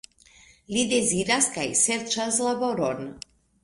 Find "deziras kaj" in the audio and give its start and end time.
0.95-1.69